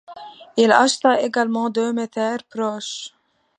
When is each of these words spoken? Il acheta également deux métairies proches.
Il 0.57 0.71
acheta 0.71 1.21
également 1.21 1.69
deux 1.69 1.93
métairies 1.93 2.43
proches. 2.49 3.13